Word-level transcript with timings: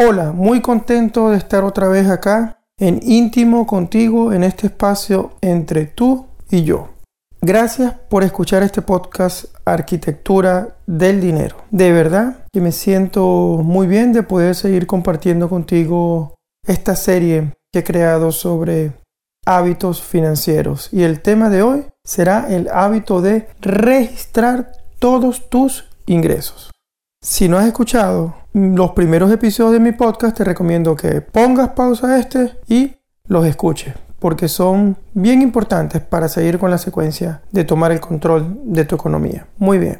Hola, 0.00 0.30
muy 0.30 0.60
contento 0.60 1.30
de 1.30 1.38
estar 1.38 1.64
otra 1.64 1.88
vez 1.88 2.08
acá 2.08 2.60
en 2.78 3.00
íntimo 3.02 3.66
contigo 3.66 4.32
en 4.32 4.44
este 4.44 4.68
espacio 4.68 5.32
entre 5.40 5.86
tú 5.86 6.28
y 6.52 6.62
yo. 6.62 6.90
Gracias 7.40 7.94
por 8.08 8.22
escuchar 8.22 8.62
este 8.62 8.80
podcast 8.80 9.46
Arquitectura 9.64 10.76
del 10.86 11.20
Dinero. 11.20 11.56
De 11.72 11.90
verdad 11.90 12.44
que 12.52 12.60
me 12.60 12.70
siento 12.70 13.60
muy 13.64 13.88
bien 13.88 14.12
de 14.12 14.22
poder 14.22 14.54
seguir 14.54 14.86
compartiendo 14.86 15.48
contigo 15.48 16.36
esta 16.64 16.94
serie 16.94 17.54
que 17.72 17.80
he 17.80 17.84
creado 17.84 18.30
sobre 18.30 18.92
hábitos 19.46 20.00
financieros. 20.00 20.90
Y 20.92 21.02
el 21.02 21.22
tema 21.22 21.50
de 21.50 21.64
hoy 21.64 21.86
será 22.04 22.46
el 22.48 22.68
hábito 22.68 23.20
de 23.20 23.48
registrar 23.60 24.70
todos 25.00 25.50
tus 25.50 25.86
ingresos. 26.06 26.70
Si 27.20 27.48
no 27.48 27.58
has 27.58 27.66
escuchado 27.66 28.36
los 28.52 28.92
primeros 28.92 29.32
episodios 29.32 29.72
de 29.72 29.80
mi 29.80 29.90
podcast, 29.90 30.36
te 30.36 30.44
recomiendo 30.44 30.94
que 30.94 31.20
pongas 31.20 31.70
pausa 31.70 32.14
a 32.14 32.18
este 32.20 32.52
y 32.68 32.94
los 33.26 33.44
escuches, 33.44 33.92
porque 34.20 34.46
son 34.46 34.96
bien 35.14 35.42
importantes 35.42 36.00
para 36.00 36.28
seguir 36.28 36.60
con 36.60 36.70
la 36.70 36.78
secuencia 36.78 37.42
de 37.50 37.64
tomar 37.64 37.90
el 37.90 37.98
control 37.98 38.60
de 38.62 38.84
tu 38.84 38.94
economía. 38.94 39.48
Muy 39.58 39.78
bien. 39.78 39.98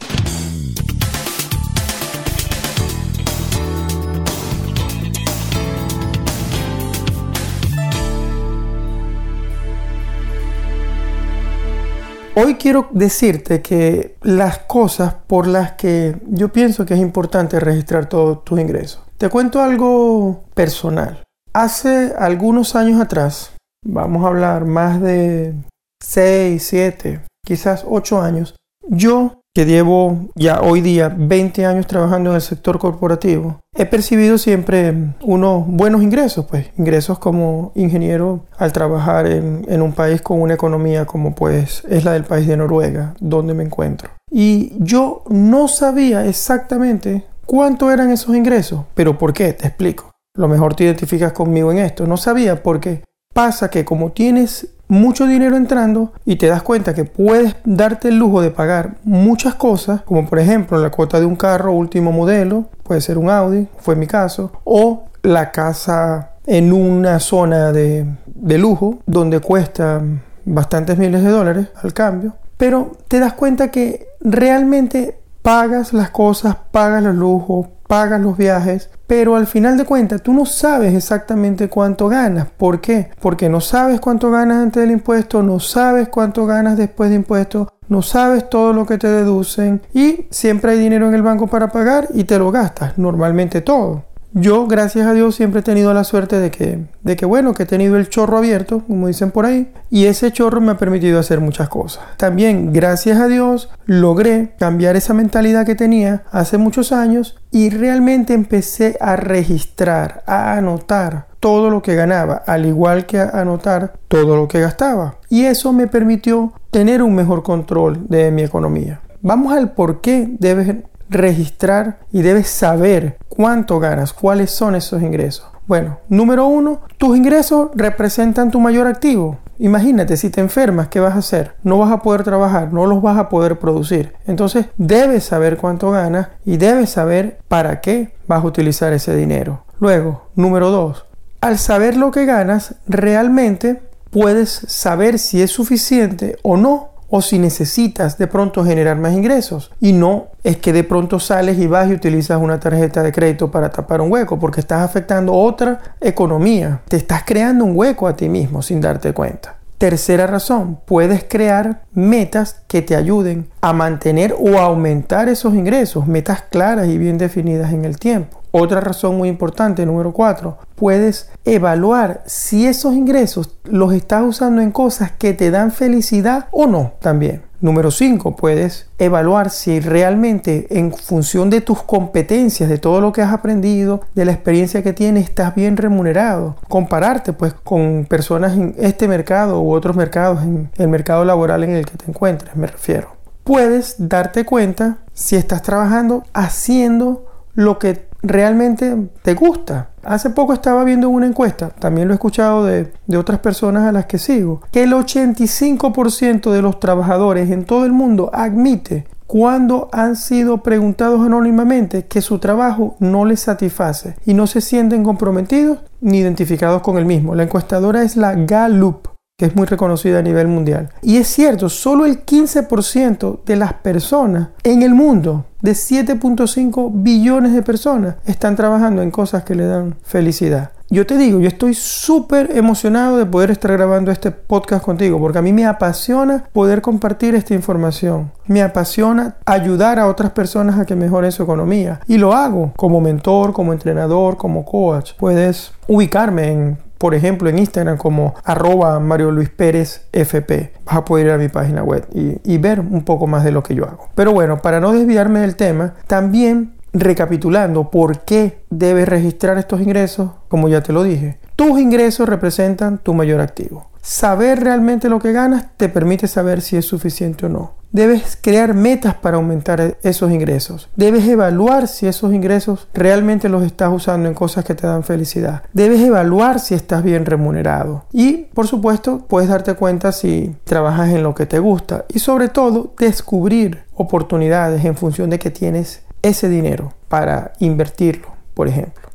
Hoy 12.41 12.55
quiero 12.55 12.89
decirte 12.93 13.63
que 13.63 14.17
las 14.23 14.61
cosas 14.61 15.13
por 15.27 15.49
las 15.49 15.73
que 15.73 16.15
yo 16.25 16.53
pienso 16.53 16.87
que 16.87 16.95
es 16.95 17.01
importante 17.01 17.59
registrar 17.59 18.09
todos 18.09 18.45
tus 18.45 18.61
ingresos. 18.61 19.03
Te 19.17 19.29
cuento 19.29 19.61
algo 19.61 20.45
personal. 20.55 21.25
Hace 21.53 22.15
algunos 22.17 22.77
años 22.77 23.01
atrás, 23.01 23.55
vamos 23.85 24.25
a 24.25 24.29
hablar 24.29 24.67
más 24.67 25.01
de 25.01 25.53
6, 26.01 26.65
7, 26.65 27.23
quizás 27.45 27.85
8 27.85 28.21
años, 28.21 28.55
yo 28.87 29.38
que 29.59 29.67
llevo 29.67 30.29
ya 30.37 30.61
hoy 30.61 30.81
día 30.81 31.13
20 31.13 31.67
años 31.67 31.89
trabajando 31.89 32.31
en 32.31 32.37
el 32.37 32.43
sector 32.43 32.79
corporativo, 32.79 33.59
he 33.75 33.87
percibido 33.87 34.39
siempre 34.39 34.95
unos 35.21 35.67
buenos 35.67 36.01
ingresos, 36.01 36.47
pues 36.47 36.71
ingresos 36.79 37.19
como 37.19 37.73
ingeniero 37.75 38.45
al 38.57 38.73
trabajar 38.73 39.27
en, 39.27 39.83
un 39.83 39.93
país 39.95 40.23
con 40.23 40.41
una 40.41 40.55
economía 40.55 41.07
como 41.07 41.35
pues 41.35 41.83
es 41.89 42.05
la 42.05 42.13
del 42.13 42.23
país 42.23 42.47
de 42.47 42.57
Noruega, 42.57 43.15
donde 43.19 43.53
me 43.53 43.65
encuentro. 43.65 44.11
Y 44.31 44.75
yo 44.79 45.25
no 45.29 45.67
sabía 45.67 46.25
exactamente 46.25 47.25
cuánto 47.45 47.91
eran 47.91 48.13
esos 48.13 48.37
ingresos, 48.37 48.85
pero 48.95 49.19
¿por 49.19 49.33
qué? 49.33 49.55
Te 49.55 49.67
explico. 49.67 50.13
Lo 50.37 50.47
mejor 50.47 50.77
te 50.77 50.85
identificas 50.85 51.33
conmigo 51.33 51.73
en 51.73 51.79
esto. 51.79 52.07
No 52.07 52.17
sabía 52.17 52.63
porque 52.63 53.03
pasa 53.35 53.71
que 53.71 53.85
como 53.85 54.13
tienes 54.13 54.78
mucho 54.89 55.27
dinero 55.27 55.57
entrando 55.57 56.13
y 56.25 56.37
te 56.37 56.47
das 56.47 56.63
cuenta 56.63 56.95
que 56.95 57.05
puedes 57.05 57.57
darte 57.65 58.09
el 58.09 58.19
lujo 58.19 58.41
de 58.41 58.51
pagar 58.51 58.97
muchas 59.05 59.55
cosas, 59.55 60.03
como 60.03 60.27
por 60.27 60.39
ejemplo 60.39 60.79
la 60.79 60.91
cuota 60.91 61.21
de 61.21 61.27
un 61.27 61.37
carro 61.37 61.73
último 61.73 62.11
modelo, 62.11 62.67
puede 62.83 63.01
ser 63.01 63.19
un 63.19 63.31
Audi, 63.31 63.69
fue 63.79 63.97
mi 63.97 64.07
caso, 64.07 64.53
o 64.65 65.05
la 65.23 65.51
casa 65.53 66.33
en 66.47 66.73
una 66.73 67.21
zona 67.21 67.73
de, 67.73 68.07
de 68.27 68.59
lujo 68.59 69.01
donde 69.07 69.41
cuesta 69.41 70.03
bastantes 70.45 70.97
miles 70.97 71.23
de 71.23 71.31
dólares 71.31 71.69
al 71.83 71.93
cambio, 71.93 72.35
pero 72.57 72.93
te 73.09 73.21
das 73.21 73.35
cuenta 73.35 73.71
que 73.71 74.09
realmente 74.21 75.21
pagas 75.43 75.93
las 75.93 76.11
cosas, 76.11 76.57
pagas 76.71 77.03
los 77.03 77.15
lujos, 77.15 77.67
pagas 77.87 78.21
los 78.21 78.37
viajes, 78.37 78.91
pero 79.09 79.35
al 79.35 79.47
final 79.47 79.77
de 79.77 79.87
cuentas 79.87 80.23
tú 80.23 80.33
no 80.33 80.47
sabes 80.47 80.95
exactamente 80.95 81.69
cuánto 81.69 82.09
ganas. 82.09 82.47
¿Por 82.57 82.81
qué? 82.81 83.09
Porque 83.21 83.49
no 83.49 83.61
sabes 83.61 84.01
cuánto 84.01 84.31
ganas 84.31 84.59
antes 84.59 84.83
del 84.83 84.93
impuesto, 84.93 85.43
no 85.43 85.59
sabes 85.59 86.09
cuánto 86.09 86.47
ganas 86.47 86.77
después 86.77 87.11
de 87.11 87.17
impuesto, 87.17 87.73
no 87.89 88.03
sabes 88.03 88.51
todo 88.51 88.75
lo 88.75 88.85
que 88.87 88.99
te 88.99 89.09
deducen 89.09 89.81
y 89.95 90.27
siempre 90.31 90.73
hay 90.73 90.79
dinero 90.79 91.09
en 91.09 91.15
el 91.15 91.23
banco 91.23 91.47
para 91.47 91.69
pagar 91.69 92.09
y 92.13 92.25
te 92.25 92.39
lo 92.39 92.53
gastas, 92.53 92.99
normalmente 92.99 93.63
todo. 93.63 94.05
Yo, 94.35 94.67
gracias 94.67 95.07
a 95.07 95.15
Dios, 95.15 95.35
siempre 95.35 95.61
he 95.61 95.63
tenido 95.63 95.95
la 95.95 96.05
suerte 96.05 96.39
de 96.39 96.51
que, 96.51 96.87
de 97.03 97.17
que, 97.17 97.25
bueno, 97.25 97.55
que 97.55 97.63
he 97.63 97.67
tenido 97.67 97.97
el 97.97 98.11
chorro 98.11 98.37
abierto, 98.37 98.83
como 98.87 99.07
dicen 99.07 99.31
por 99.31 99.47
ahí, 99.47 99.73
y 99.91 100.05
ese 100.05 100.31
chorro 100.33 100.61
me 100.61 100.73
ha 100.73 100.79
permitido 100.79 101.19
hacer 101.19 101.41
muchas 101.41 101.71
cosas. 101.71 102.05
También, 102.19 102.73
gracias 102.73 103.19
a 103.19 103.27
Dios, 103.27 103.71
logré 103.87 104.55
cambiar 104.59 104.97
esa 104.97 105.15
mentalidad 105.15 105.65
que 105.65 105.75
tenía 105.75 106.25
hace 106.31 106.59
muchos 106.59 106.93
años 106.93 107.39
y 107.51 107.71
realmente 107.71 108.35
empecé 108.35 108.99
a 109.01 109.17
registrar, 109.17 110.23
a 110.27 110.59
anotar 110.59 111.29
todo 111.41 111.71
lo 111.71 111.81
que 111.81 111.95
ganaba, 111.95 112.43
al 112.47 112.67
igual 112.67 113.07
que 113.07 113.21
a 113.21 113.31
anotar 113.31 113.95
todo 114.09 114.37
lo 114.37 114.47
que 114.47 114.61
gastaba. 114.61 115.17
Y 115.31 115.45
eso 115.45 115.73
me 115.73 115.87
permitió 115.87 116.53
tener 116.71 117.03
un 117.03 117.15
mejor 117.15 117.43
control 117.43 118.07
de 118.09 118.31
mi 118.31 118.43
economía. 118.43 119.01
Vamos 119.23 119.53
al 119.53 119.73
por 119.73 120.01
qué 120.01 120.29
debes 120.39 120.77
registrar 121.09 121.99
y 122.13 122.23
debes 122.23 122.49
saber 122.49 123.19
cuánto 123.29 123.79
ganas, 123.79 124.13
cuáles 124.13 124.51
son 124.51 124.75
esos 124.75 125.03
ingresos. 125.03 125.47
Bueno, 125.67 125.99
número 126.09 126.47
uno, 126.47 126.81
tus 126.97 127.17
ingresos 127.17 127.69
representan 127.75 128.51
tu 128.51 128.59
mayor 128.59 128.87
activo. 128.87 129.39
Imagínate, 129.59 130.17
si 130.17 130.31
te 130.31 130.41
enfermas, 130.41 130.89
¿qué 130.89 131.01
vas 131.01 131.15
a 131.15 131.19
hacer? 131.19 131.57
No 131.63 131.79
vas 131.79 131.91
a 131.91 132.01
poder 132.01 132.23
trabajar, 132.23 132.73
no 132.73 132.87
los 132.87 133.03
vas 133.03 133.19
a 133.19 133.29
poder 133.29 133.59
producir. 133.59 134.15
Entonces, 134.27 134.67
debes 134.77 135.25
saber 135.25 135.57
cuánto 135.57 135.91
ganas 135.91 136.29
y 136.45 136.57
debes 136.57 136.91
saber 136.91 137.41
para 137.49 137.81
qué 137.81 138.15
vas 138.27 138.43
a 138.43 138.47
utilizar 138.47 138.93
ese 138.93 139.15
dinero. 139.15 139.65
Luego, 139.81 140.29
número 140.37 140.71
dos, 140.71 141.05
al 141.41 141.59
saber 141.59 141.97
lo 141.97 142.13
que 142.13 142.25
ganas, 142.25 142.77
realmente 142.87 143.83
puedes 144.11 144.49
saber 144.49 145.19
si 145.19 145.43
es 145.43 145.51
suficiente 145.51 146.39
o 146.43 146.57
no 146.57 146.88
o 147.09 147.23
si 147.23 147.39
necesitas 147.39 148.19
de 148.19 148.27
pronto 148.27 148.65
generar 148.65 148.99
más 148.99 149.15
ingresos. 149.15 149.71
Y 149.81 149.93
no 149.93 150.29
es 150.45 150.59
que 150.59 150.73
de 150.73 150.85
pronto 150.85 151.19
sales 151.19 151.59
y 151.59 151.67
vas 151.67 151.89
y 151.89 151.95
utilizas 151.95 152.41
una 152.41 152.61
tarjeta 152.61 153.03
de 153.03 153.13
crédito 153.13 153.51
para 153.51 153.71
tapar 153.71 154.01
un 154.01 154.13
hueco, 154.13 154.39
porque 154.39 154.61
estás 154.61 154.83
afectando 154.83 155.33
otra 155.33 155.81
economía. 156.01 156.83
Te 156.89 156.97
estás 156.97 157.23
creando 157.25 157.65
un 157.65 157.77
hueco 157.77 158.07
a 158.07 158.17
ti 158.17 158.29
mismo 158.29 158.63
sin 158.63 158.81
darte 158.81 159.13
cuenta. 159.13 159.57
Tercera 159.79 160.27
razón, 160.27 160.81
puedes 160.85 161.25
crear 161.29 161.83
metas 161.93 162.63
que 162.67 162.83
te 162.83 162.97
ayuden 162.97 163.49
a 163.61 163.73
mantener 163.73 164.35
o 164.37 164.59
aumentar 164.59 165.29
esos 165.29 165.55
ingresos, 165.55 166.09
metas 166.09 166.43
claras 166.51 166.89
y 166.89 166.99
bien 166.99 167.17
definidas 167.17 167.73
en 167.73 167.85
el 167.85 167.97
tiempo. 167.97 168.38
Otra 168.51 168.81
razón 168.81 169.17
muy 169.17 169.29
importante, 169.29 169.85
número 169.85 170.13
cuatro, 170.13 170.59
puedes 170.75 171.31
evaluar 171.45 172.23
si 172.27 172.67
esos 172.67 172.95
ingresos 172.95 173.57
los 173.65 173.93
estás 173.93 174.23
usando 174.25 174.63
en 174.63 174.71
cosas 174.71 175.13
que 175.13 175.35
te 175.35 175.51
dan 175.51 175.73
felicidad 175.73 176.47
o 176.51 176.67
no 176.67 176.93
también. 177.01 177.49
Número 177.61 177.91
5, 177.91 178.37
puedes 178.37 178.89
evaluar 179.01 179.51
si 179.51 179.81
realmente 179.81 180.69
en 180.79 180.93
función 180.93 181.51
de 181.51 181.61
tus 181.61 181.83
competencias, 181.83 182.69
de 182.69 182.79
todo 182.79 183.01
lo 183.01 183.13
que 183.13 183.21
has 183.21 183.33
aprendido, 183.33 184.03
de 184.15 184.25
la 184.25 184.31
experiencia 184.31 184.85
que 184.85 184.93
tienes, 184.93 185.25
estás 185.25 185.57
bien 185.57 185.77
remunerado. 185.77 186.55
Compararte 186.69 187.33
pues 187.33 187.55
con 187.55 188.07
personas 188.09 188.53
en 188.53 188.77
este 188.79 189.09
mercado 189.09 189.61
u 189.61 189.73
otros 189.73 189.97
mercados, 189.97 190.45
en 190.45 190.71
el 190.79 190.87
mercado 190.87 191.25
laboral 191.25 191.65
en 191.65 191.71
el 191.71 191.85
que 191.85 191.97
te 191.97 192.09
encuentres, 192.09 192.55
me 192.55 192.69
refiero. 192.69 193.17
Puedes 193.43 193.97
darte 193.99 194.45
cuenta 194.45 194.99
si 195.13 195.35
estás 195.35 195.63
trabajando 195.63 196.23
haciendo 196.35 197.27
lo 197.55 197.81
que 197.81 198.08
realmente 198.23 199.11
te 199.23 199.35
gusta. 199.35 199.91
Hace 200.03 200.31
poco 200.31 200.53
estaba 200.53 200.85
viendo 200.85 201.09
una 201.09 201.27
encuesta, 201.27 201.71
también 201.71 202.09
lo 202.09 202.15
he 202.15 202.17
escuchado 202.17 202.65
de, 202.65 202.93
de 203.07 203.17
otras 203.17 203.41
personas 203.41 203.85
a 203.85 203.93
las 203.93 204.07
que 204.07 204.19
sigo, 204.19 204.63
que 204.73 204.85
el 204.85 204.93
85% 204.93 206.51
de 206.51 206.63
los 206.63 206.81
trabajadores 206.81 207.51
en 207.51 207.65
todo 207.65 207.85
el 207.85 207.93
mundo 207.93 208.31
admite 208.33 209.07
cuando 209.29 209.91
han 209.93 210.17
sido 210.17 210.63
preguntados 210.63 211.21
anónimamente 211.21 212.07
que 212.07 212.23
su 212.23 212.39
trabajo 212.39 212.97
no 212.99 213.27
les 213.27 213.41
satisface 213.41 214.17
y 214.25 214.33
no 214.33 214.47
se 214.47 214.63
sienten 214.63 215.05
comprometidos 215.05 215.81
ni 216.01 216.19
identificados 216.19 216.81
con 216.81 216.97
el 216.97 217.05
mismo. 217.05 217.35
La 217.35 217.43
encuestadora 217.43 218.03
es 218.03 218.17
la 218.17 218.35
Gallup 218.35 219.18
que 219.39 219.47
es 219.47 219.55
muy 219.55 219.67
reconocida 219.67 220.19
a 220.19 220.23
nivel 220.23 220.49
mundial. 220.49 220.91
Y 221.01 221.19
es 221.19 221.29
cierto, 221.29 221.69
solo 221.69 222.07
el 222.07 222.27
15% 222.27 223.45
de 223.45 223.55
las 223.55 223.73
personas 223.75 224.49
en 224.65 224.83
el 224.83 224.95
mundo, 224.95 225.45
de 225.63 225.73
7.5 225.73 226.91
billones 226.93 227.53
de 227.53 227.63
personas, 227.63 228.17
están 228.27 228.57
trabajando 228.57 229.01
en 229.01 229.13
cosas 229.13 229.45
que 229.45 229.55
le 229.55 229.67
dan 229.67 229.95
felicidad. 230.03 230.73
Yo 230.91 231.07
te 231.07 231.17
digo, 231.17 231.39
yo 231.39 231.47
estoy 231.47 231.75
súper 231.75 232.57
emocionado 232.57 233.17
de 233.17 233.27
poder 233.27 233.53
estar 233.53 233.71
grabando 233.71 234.11
este 234.11 234.33
podcast 234.33 234.85
contigo, 234.85 235.21
porque 235.21 235.39
a 235.39 235.43
mí 235.43 235.53
me 235.53 235.67
apasiona 235.67 236.49
poder 236.53 236.83
compartir 236.83 237.37
esta 237.37 237.55
información. 237.55 238.33
Me 238.47 238.63
apasiona 238.63 239.37
ayudar 239.47 240.01
a 240.01 240.09
otras 240.09 240.33
personas 240.33 240.81
a 240.81 240.85
que 240.85 240.97
mejoren 240.97 241.31
su 241.31 241.45
economía. 241.45 242.01
Y 242.09 242.19
lo 242.19 242.33
hago 242.33 242.73
como 242.75 243.01
mentor, 243.01 243.53
como 243.53 243.73
entrenador, 243.73 244.37
como 244.37 244.65
coach. 244.65 245.13
Puedes 245.17 245.71
ubicarme 245.87 246.51
en 246.51 246.88
por 246.99 247.15
ejemplo, 247.15 247.49
en 247.49 247.59
Instagram 247.59 247.97
como 247.97 248.35
arroba 248.45 248.99
Mario 249.01 249.31
Luis 249.31 249.49
Pérez 249.49 250.07
FP. 250.13 250.73
Vas 250.85 250.97
a 250.97 251.05
poder 251.05 251.27
ir 251.27 251.33
a 251.33 251.39
mi 251.39 251.49
página 251.49 251.83
web 251.83 252.07
y, 252.13 252.41
y 252.45 252.59
ver 252.59 252.81
un 252.81 253.05
poco 253.05 253.27
más 253.27 253.45
de 253.45 253.53
lo 253.53 253.63
que 253.63 253.75
yo 253.75 253.85
hago. 253.85 254.09
Pero 254.15 254.33
bueno, 254.33 254.61
para 254.61 254.81
no 254.81 254.93
desviarme 254.93 255.41
del 255.41 255.57
tema, 255.57 255.95
también 256.07 256.75
recapitulando 256.93 257.91
por 257.91 258.21
qué 258.21 258.63
debes 258.71 259.09
registrar 259.09 259.59
estos 259.59 259.81
ingresos, 259.81 260.31
como 260.49 260.69
ya 260.69 260.83
te 260.83 260.93
lo 260.93 261.03
dije, 261.03 261.39
tus 261.57 261.79
ingresos 261.79 262.29
representan 262.29 262.99
tu 262.99 263.15
mayor 263.15 263.41
activo. 263.41 263.91
Saber 264.11 264.61
realmente 264.61 265.11
lo 265.11 265.19
que 265.19 265.33
ganas 265.33 265.67
te 265.77 265.91
permite 265.91 266.29
saber 266.29 266.63
si 266.63 266.79
es 266.79 266.87
suficiente 266.87 267.45
o 267.45 267.51
no. 267.51 267.75
Debes 267.93 268.39
crear 268.41 268.73
metas 268.73 269.15
para 269.15 269.37
aumentar 269.37 269.99
esos 270.03 270.33
ingresos. 270.33 270.89
Debes 270.97 271.29
evaluar 271.29 271.89
si 271.89 272.07
esos 272.07 272.33
ingresos 272.33 272.89
realmente 272.95 273.51
los 273.51 273.63
estás 273.65 273.93
usando 273.93 274.27
en 274.27 274.35
cosas 274.35 274.65
que 274.65 274.75
te 274.75 274.87
dan 274.87 275.05
felicidad. 275.05 275.63
Debes 275.75 276.01
evaluar 276.01 276.59
si 276.59 276.75
estás 276.75 277.03
bien 277.05 277.27
remunerado. 277.27 278.07
Y, 278.11 278.47
por 278.55 278.67
supuesto, 278.67 279.27
puedes 279.29 279.51
darte 279.51 279.75
cuenta 279.75 280.11
si 280.11 280.57
trabajas 280.65 281.11
en 281.11 281.23
lo 281.23 281.35
que 281.35 281.45
te 281.45 281.59
gusta. 281.59 282.07
Y 282.09 282.21
sobre 282.21 282.49
todo, 282.49 282.95
descubrir 282.99 283.85
oportunidades 283.95 284.87
en 284.87 284.97
función 284.97 285.29
de 285.29 285.39
que 285.39 285.51
tienes 285.51 286.01
ese 286.23 286.49
dinero 286.49 286.95
para 287.09 287.53
invertirlo, 287.59 288.29
por 288.55 288.69
ejemplo. 288.69 289.11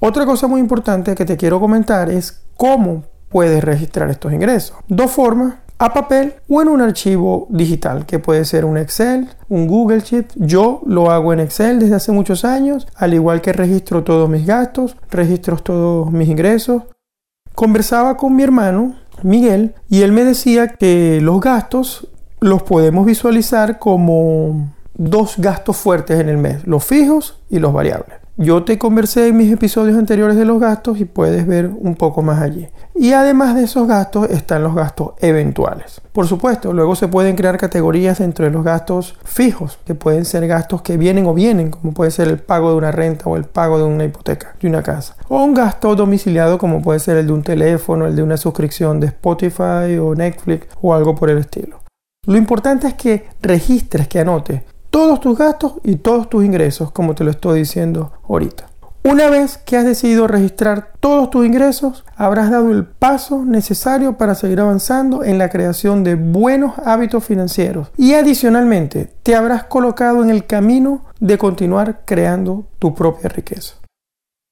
Otra 0.00 0.24
cosa 0.24 0.46
muy 0.46 0.62
importante 0.62 1.14
que 1.14 1.26
te 1.26 1.36
quiero 1.36 1.60
comentar 1.60 2.08
es 2.08 2.40
cómo 2.56 3.04
puedes 3.30 3.64
registrar 3.64 4.10
estos 4.10 4.32
ingresos. 4.32 4.76
Dos 4.88 5.10
formas, 5.10 5.54
a 5.78 5.94
papel 5.94 6.34
o 6.46 6.60
en 6.60 6.68
un 6.68 6.82
archivo 6.82 7.46
digital, 7.48 8.04
que 8.04 8.18
puede 8.18 8.44
ser 8.44 8.66
un 8.66 8.76
Excel, 8.76 9.30
un 9.48 9.66
Google 9.66 10.00
Sheet. 10.00 10.26
Yo 10.34 10.82
lo 10.84 11.10
hago 11.10 11.32
en 11.32 11.40
Excel 11.40 11.78
desde 11.78 11.94
hace 11.94 12.12
muchos 12.12 12.44
años, 12.44 12.86
al 12.96 13.14
igual 13.14 13.40
que 13.40 13.54
registro 13.54 14.04
todos 14.04 14.28
mis 14.28 14.44
gastos, 14.44 14.96
registro 15.10 15.56
todos 15.56 16.12
mis 16.12 16.28
ingresos. 16.28 16.82
Conversaba 17.54 18.18
con 18.18 18.36
mi 18.36 18.42
hermano, 18.42 18.94
Miguel, 19.22 19.74
y 19.88 20.02
él 20.02 20.12
me 20.12 20.24
decía 20.24 20.68
que 20.68 21.18
los 21.22 21.40
gastos 21.40 22.08
los 22.40 22.62
podemos 22.62 23.06
visualizar 23.06 23.78
como 23.78 24.74
dos 24.94 25.36
gastos 25.38 25.78
fuertes 25.78 26.20
en 26.20 26.28
el 26.28 26.36
mes, 26.36 26.66
los 26.66 26.84
fijos 26.84 27.40
y 27.48 27.58
los 27.58 27.72
variables. 27.72 28.19
Yo 28.36 28.64
te 28.64 28.78
conversé 28.78 29.28
en 29.28 29.36
mis 29.36 29.52
episodios 29.52 29.98
anteriores 29.98 30.36
de 30.36 30.46
los 30.46 30.60
gastos 30.60 30.98
y 30.98 31.04
puedes 31.04 31.46
ver 31.46 31.66
un 31.66 31.94
poco 31.94 32.22
más 32.22 32.40
allí. 32.40 32.68
Y 32.94 33.12
además 33.12 33.54
de 33.54 33.64
esos 33.64 33.86
gastos 33.86 34.30
están 34.30 34.62
los 34.62 34.74
gastos 34.74 35.10
eventuales. 35.20 36.00
Por 36.12 36.26
supuesto, 36.26 36.72
luego 36.72 36.96
se 36.96 37.08
pueden 37.08 37.36
crear 37.36 37.58
categorías 37.58 38.20
entre 38.20 38.50
los 38.50 38.64
gastos 38.64 39.16
fijos, 39.24 39.78
que 39.84 39.94
pueden 39.94 40.24
ser 40.24 40.46
gastos 40.46 40.80
que 40.82 40.96
vienen 40.96 41.26
o 41.26 41.34
vienen, 41.34 41.70
como 41.70 41.92
puede 41.92 42.10
ser 42.10 42.28
el 42.28 42.38
pago 42.38 42.70
de 42.70 42.76
una 42.76 42.92
renta 42.92 43.28
o 43.28 43.36
el 43.36 43.44
pago 43.44 43.78
de 43.78 43.84
una 43.84 44.04
hipoteca 44.04 44.54
de 44.60 44.68
una 44.68 44.82
casa. 44.82 45.16
O 45.28 45.42
un 45.42 45.52
gasto 45.52 45.94
domiciliado, 45.94 46.56
como 46.56 46.80
puede 46.80 47.00
ser 47.00 47.18
el 47.18 47.26
de 47.26 47.32
un 47.32 47.42
teléfono, 47.42 48.06
el 48.06 48.16
de 48.16 48.22
una 48.22 48.36
suscripción 48.36 49.00
de 49.00 49.08
Spotify 49.08 49.98
o 50.00 50.14
Netflix 50.14 50.66
o 50.80 50.94
algo 50.94 51.14
por 51.14 51.30
el 51.30 51.38
estilo. 51.38 51.80
Lo 52.26 52.36
importante 52.36 52.86
es 52.86 52.94
que 52.94 53.26
registres, 53.42 54.08
que 54.08 54.20
anotes 54.20 54.62
todos 54.90 55.20
tus 55.20 55.38
gastos 55.38 55.74
y 55.82 55.96
todos 55.96 56.28
tus 56.28 56.44
ingresos, 56.44 56.90
como 56.92 57.14
te 57.14 57.24
lo 57.24 57.30
estoy 57.30 57.60
diciendo 57.60 58.12
ahorita. 58.28 58.66
Una 59.02 59.30
vez 59.30 59.56
que 59.56 59.78
has 59.78 59.86
decidido 59.86 60.26
registrar 60.26 60.92
todos 61.00 61.30
tus 61.30 61.46
ingresos, 61.46 62.04
habrás 62.16 62.50
dado 62.50 62.70
el 62.70 62.84
paso 62.84 63.46
necesario 63.46 64.18
para 64.18 64.34
seguir 64.34 64.60
avanzando 64.60 65.24
en 65.24 65.38
la 65.38 65.48
creación 65.48 66.04
de 66.04 66.16
buenos 66.16 66.78
hábitos 66.84 67.24
financieros 67.24 67.90
y 67.96 68.12
adicionalmente 68.12 69.10
te 69.22 69.34
habrás 69.34 69.64
colocado 69.64 70.22
en 70.22 70.28
el 70.28 70.44
camino 70.44 71.06
de 71.18 71.38
continuar 71.38 72.02
creando 72.04 72.66
tu 72.78 72.94
propia 72.94 73.30
riqueza. 73.30 73.76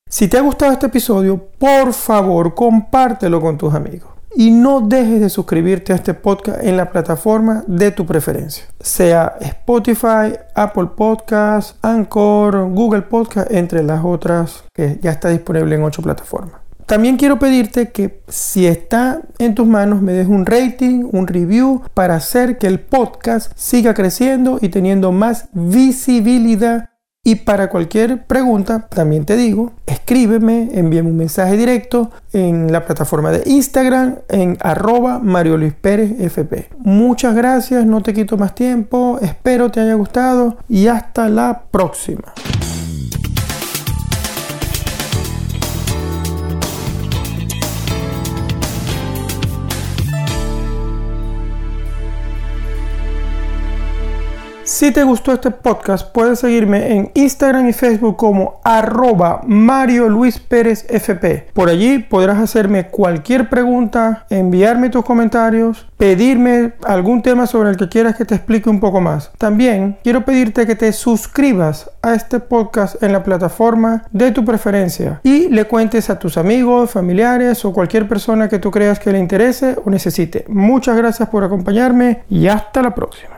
Si 0.08 0.28
te 0.28 0.38
ha 0.38 0.40
gustado 0.40 0.72
este 0.72 0.86
episodio, 0.86 1.48
por 1.58 1.92
favor 1.92 2.54
compártelo 2.54 3.42
con 3.42 3.58
tus 3.58 3.74
amigos 3.74 4.17
y 4.36 4.50
no 4.50 4.80
dejes 4.80 5.20
de 5.20 5.30
suscribirte 5.30 5.92
a 5.92 5.96
este 5.96 6.14
podcast 6.14 6.62
en 6.62 6.76
la 6.76 6.90
plataforma 6.90 7.64
de 7.66 7.90
tu 7.90 8.06
preferencia, 8.06 8.64
sea 8.80 9.36
Spotify, 9.40 10.34
Apple 10.54 10.88
Podcasts, 10.96 11.76
Anchor, 11.82 12.68
Google 12.70 13.02
Podcast, 13.02 13.50
entre 13.50 13.82
las 13.82 14.04
otras 14.04 14.64
que 14.72 14.98
ya 15.02 15.10
está 15.10 15.28
disponible 15.28 15.74
en 15.74 15.82
ocho 15.82 16.02
plataformas. 16.02 16.60
También 16.88 17.18
quiero 17.18 17.38
pedirte 17.38 17.90
que 17.90 18.22
si 18.28 18.66
está 18.66 19.20
en 19.38 19.54
tus 19.54 19.66
manos 19.66 20.00
me 20.00 20.14
des 20.14 20.26
un 20.26 20.46
rating, 20.46 21.06
un 21.12 21.26
review 21.26 21.82
para 21.92 22.14
hacer 22.14 22.56
que 22.56 22.66
el 22.66 22.80
podcast 22.80 23.52
siga 23.56 23.92
creciendo 23.92 24.58
y 24.62 24.70
teniendo 24.70 25.12
más 25.12 25.48
visibilidad 25.52 26.88
y 27.28 27.34
para 27.34 27.68
cualquier 27.68 28.24
pregunta, 28.24 28.86
también 28.88 29.26
te 29.26 29.36
digo, 29.36 29.72
escríbeme, 29.84 30.70
envíame 30.72 31.10
un 31.10 31.18
mensaje 31.18 31.58
directo 31.58 32.10
en 32.32 32.72
la 32.72 32.86
plataforma 32.86 33.30
de 33.30 33.42
Instagram 33.44 34.14
en 34.30 34.56
arroba 34.62 35.18
Mario 35.18 35.58
Luis 35.58 35.74
Pérez 35.74 36.18
FP. 36.18 36.70
Muchas 36.78 37.34
gracias, 37.34 37.84
no 37.84 38.00
te 38.00 38.14
quito 38.14 38.38
más 38.38 38.54
tiempo, 38.54 39.18
espero 39.20 39.70
te 39.70 39.80
haya 39.80 39.92
gustado 39.92 40.56
y 40.70 40.86
hasta 40.86 41.28
la 41.28 41.64
próxima. 41.70 42.32
Si 54.78 54.92
te 54.92 55.02
gustó 55.02 55.32
este 55.32 55.50
podcast, 55.50 56.12
puedes 56.12 56.38
seguirme 56.38 56.92
en 56.92 57.10
Instagram 57.14 57.68
y 57.68 57.72
Facebook 57.72 58.16
como 58.16 58.60
arroba 58.62 59.40
Mario 59.44 60.08
Luis 60.08 60.38
Pérez 60.38 60.86
FP. 60.88 61.48
Por 61.52 61.68
allí 61.68 61.98
podrás 61.98 62.38
hacerme 62.38 62.86
cualquier 62.86 63.48
pregunta, 63.48 64.24
enviarme 64.30 64.88
tus 64.88 65.04
comentarios, 65.04 65.88
pedirme 65.96 66.74
algún 66.84 67.22
tema 67.22 67.48
sobre 67.48 67.70
el 67.70 67.76
que 67.76 67.88
quieras 67.88 68.14
que 68.14 68.24
te 68.24 68.36
explique 68.36 68.70
un 68.70 68.78
poco 68.78 69.00
más. 69.00 69.32
También 69.36 69.98
quiero 70.04 70.24
pedirte 70.24 70.64
que 70.64 70.76
te 70.76 70.92
suscribas 70.92 71.90
a 72.00 72.14
este 72.14 72.38
podcast 72.38 73.02
en 73.02 73.10
la 73.10 73.24
plataforma 73.24 74.04
de 74.12 74.30
tu 74.30 74.44
preferencia 74.44 75.20
y 75.24 75.48
le 75.48 75.64
cuentes 75.64 76.08
a 76.08 76.20
tus 76.20 76.38
amigos, 76.38 76.92
familiares 76.92 77.64
o 77.64 77.72
cualquier 77.72 78.06
persona 78.06 78.48
que 78.48 78.60
tú 78.60 78.70
creas 78.70 79.00
que 79.00 79.10
le 79.10 79.18
interese 79.18 79.76
o 79.84 79.90
necesite. 79.90 80.44
Muchas 80.46 80.96
gracias 80.96 81.28
por 81.30 81.42
acompañarme 81.42 82.22
y 82.30 82.46
hasta 82.46 82.80
la 82.80 82.94
próxima. 82.94 83.37